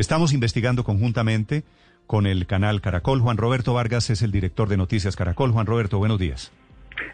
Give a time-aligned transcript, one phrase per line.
[0.00, 1.62] Estamos investigando conjuntamente
[2.06, 3.20] con el canal Caracol.
[3.20, 5.52] Juan Roberto Vargas es el director de Noticias Caracol.
[5.52, 6.52] Juan Roberto, buenos días.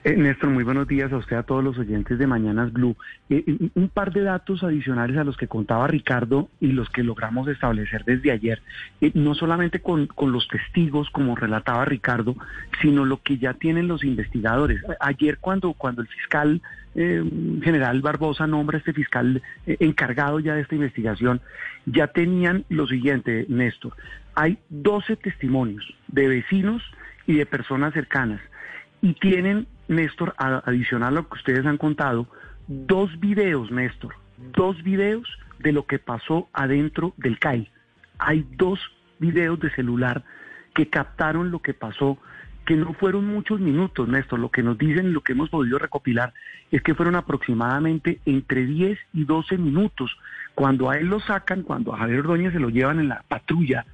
[0.05, 2.97] Eh, Néstor, muy buenos días a usted, a todos los oyentes de Mañanas Blue.
[3.31, 7.49] Eh, un par de datos adicionales a los que contaba Ricardo y los que logramos
[7.49, 8.63] establecer desde ayer,
[9.01, 12.37] eh, no solamente con, los testigos, como relataba Ricardo,
[12.81, 14.83] sino lo que ya tienen los investigadores.
[15.01, 16.61] Ayer cuando, cuando el fiscal
[16.95, 21.43] general Barbosa nombra a este fiscal encargado ya de esta investigación,
[21.85, 23.93] ya tenían lo siguiente, Néstor.
[24.35, 26.83] Hay 12 testimonios de vecinos
[27.27, 28.41] y de personas cercanas
[29.03, 32.27] y tienen, Néstor, adicional a lo que ustedes han contado,
[32.67, 34.15] dos videos, Néstor,
[34.53, 35.29] dos videos
[35.59, 37.71] de lo que pasó adentro del CAI.
[38.19, 38.81] Hay dos
[39.19, 40.25] videos de celular
[40.75, 42.19] que captaron lo que pasó,
[42.67, 44.41] que no fueron muchos minutos, Néstor.
[44.41, 46.35] Lo que nos dicen y lo que hemos podido recopilar
[46.71, 50.17] es que fueron aproximadamente entre 10 y 12 minutos.
[50.55, 53.87] Cuando a él lo sacan, cuando a Javier Ordóñez se lo llevan en la patrulla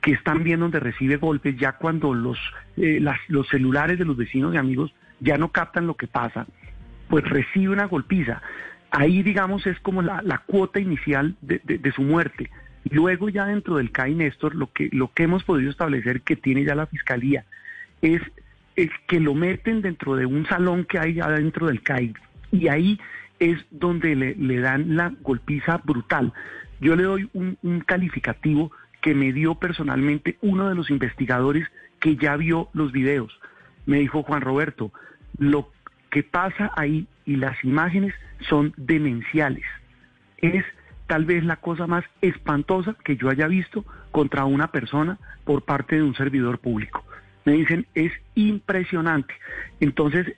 [0.00, 2.38] que están bien donde recibe golpes, ya cuando los,
[2.76, 6.46] eh, los celulares de los vecinos y amigos ya no captan lo que pasa,
[7.08, 8.42] pues recibe una golpiza.
[8.90, 12.50] Ahí, digamos, es como la, cuota inicial de, su muerte.
[12.90, 16.64] Luego ya dentro del CAI Néstor, lo que, lo que hemos podido establecer que tiene
[16.64, 17.44] ya la Fiscalía
[18.00, 18.22] es,
[19.08, 22.14] que lo meten dentro de un salón que hay ya dentro del CAI.
[22.52, 22.98] Y ahí
[23.40, 26.32] es donde le, dan la golpiza brutal.
[26.80, 28.70] Yo le doy un, un calificativo
[29.02, 31.66] que me dio personalmente uno de los investigadores
[32.00, 33.38] que ya vio los videos.
[33.88, 34.92] Me dijo Juan Roberto,
[35.38, 35.70] lo
[36.10, 38.14] que pasa ahí y las imágenes
[38.48, 39.64] son demenciales.
[40.36, 40.62] Es
[41.06, 45.96] tal vez la cosa más espantosa que yo haya visto contra una persona por parte
[45.96, 47.02] de un servidor público.
[47.46, 49.32] Me dicen, es impresionante.
[49.80, 50.36] Entonces,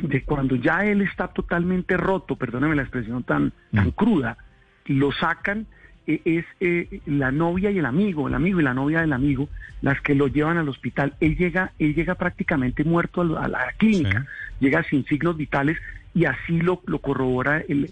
[0.00, 3.92] de cuando ya él está totalmente roto, perdóneme la expresión tan, tan mm.
[3.92, 4.38] cruda,
[4.86, 5.68] lo sacan
[6.06, 9.48] es eh, la novia y el amigo, el amigo y la novia del amigo,
[9.82, 11.14] las que lo llevan al hospital.
[11.20, 14.26] Él llega, él llega prácticamente muerto a la, clínica,
[14.60, 15.78] llega sin signos vitales
[16.14, 17.88] y así lo, lo corrobora el,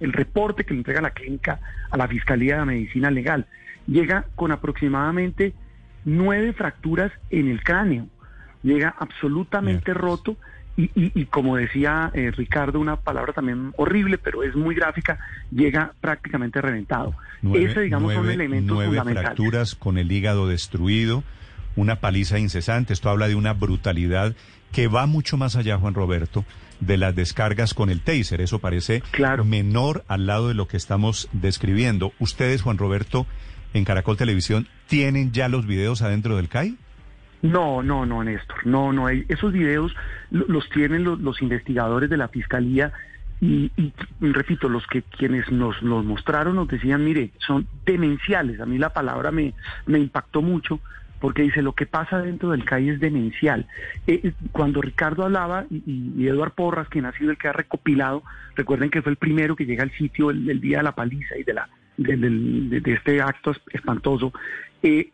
[0.00, 1.60] el, reporte que le entrega la clínica
[1.90, 3.46] a la Fiscalía de Medicina Legal.
[3.86, 5.52] Llega con aproximadamente
[6.04, 8.08] nueve fracturas en el cráneo,
[8.62, 10.36] llega absolutamente roto
[10.76, 15.18] y, y, como decía eh, Ricardo, una palabra también horrible, pero es muy gráfica,
[15.50, 17.14] llega prácticamente reventado.
[17.54, 21.22] Ese, digamos, son elementos nueve fracturas con el hígado destruido,
[21.76, 22.92] una paliza incesante.
[22.92, 24.34] Esto habla de una brutalidad
[24.72, 26.44] que va mucho más allá, Juan Roberto,
[26.80, 28.40] de las descargas con el taser.
[28.40, 29.44] Eso parece claro.
[29.44, 32.12] menor al lado de lo que estamos describiendo.
[32.18, 33.26] Ustedes, Juan Roberto,
[33.74, 36.76] en Caracol Televisión, ¿tienen ya los videos adentro del CAI?
[37.44, 39.94] No, no, no, Néstor, no, no, esos videos
[40.30, 42.90] los tienen los, investigadores de la Fiscalía
[43.38, 43.70] y,
[44.18, 48.94] repito, los que quienes nos los mostraron nos decían, mire, son demenciales, a mí la
[48.94, 49.52] palabra me,
[49.84, 50.80] me impactó mucho
[51.20, 53.66] porque dice lo que pasa dentro del CAI es demencial.
[54.06, 57.52] Eh, eh, cuando Ricardo hablaba y, y, Eduard Porras, quien ha sido el que ha
[57.52, 58.22] recopilado,
[58.56, 61.42] recuerden que fue el primero que llega al sitio el, día de la paliza y
[61.42, 61.68] de, la,
[61.98, 64.32] de, de este acto espantoso,
[64.82, 65.10] eh,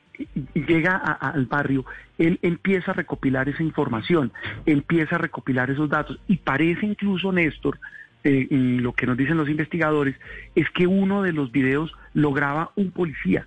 [0.54, 1.84] llega al barrio,
[2.18, 4.32] él empieza a recopilar esa información,
[4.66, 7.78] empieza a recopilar esos datos y parece incluso, Néstor,
[8.22, 10.14] eh, lo que nos dicen los investigadores,
[10.54, 13.46] es que uno de los videos lo graba un policía.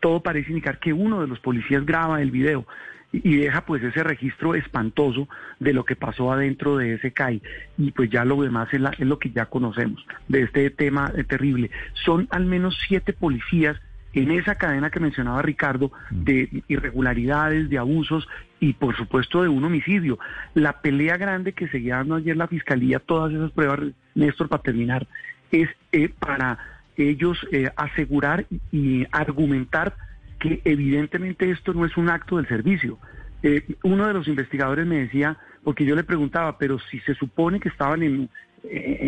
[0.00, 2.66] Todo parece indicar que uno de los policías graba el video
[3.12, 5.28] y deja pues ese registro espantoso
[5.60, 7.40] de lo que pasó adentro de ese CAI.
[7.78, 11.24] Y pues ya lo demás es, es lo que ya conocemos de este tema eh,
[11.24, 11.70] terrible.
[12.04, 13.80] Son al menos siete policías
[14.14, 16.24] en esa cadena que mencionaba Ricardo mm.
[16.24, 18.28] de irregularidades, de abusos
[18.60, 20.18] y por supuesto de un homicidio.
[20.54, 23.80] La pelea grande que seguía dando ayer la Fiscalía, todas esas pruebas,
[24.14, 25.06] Néstor, para terminar,
[25.50, 26.58] es eh, para
[26.96, 29.96] ellos eh, asegurar y argumentar
[30.38, 32.98] que evidentemente esto no es un acto del servicio.
[33.42, 37.58] Eh, uno de los investigadores me decía, porque yo le preguntaba, pero si se supone
[37.58, 38.30] que estaban en,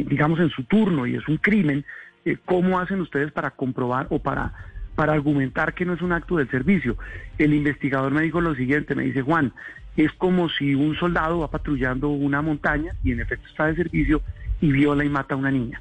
[0.08, 1.84] digamos, en su turno y es un crimen,
[2.44, 4.52] ¿cómo hacen ustedes para comprobar o para
[4.96, 6.96] para argumentar que no es un acto del servicio.
[7.38, 9.52] El investigador me dijo lo siguiente, me dice, Juan,
[9.96, 14.22] es como si un soldado va patrullando una montaña y en efecto está de servicio
[14.60, 15.80] y viola y mata a una niña.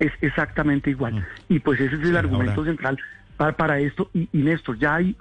[0.00, 1.14] Es exactamente igual.
[1.14, 1.24] Mm.
[1.48, 2.98] Y pues ese es el argumento central
[3.36, 4.10] para, para esto.
[4.14, 5.14] Y, y Néstor, ya hay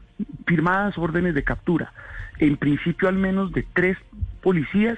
[0.46, 1.92] firmadas órdenes de captura.
[2.40, 3.98] En principio al menos de tres
[4.42, 4.98] policías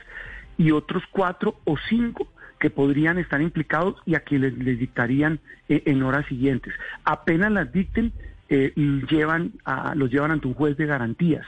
[0.57, 2.27] y otros cuatro o cinco
[2.59, 6.73] que podrían estar implicados y a quienes les dictarían eh, en horas siguientes.
[7.03, 8.11] Apenas las dicten,
[8.49, 8.73] eh,
[9.09, 11.45] llevan a, los llevan ante un juez de garantías.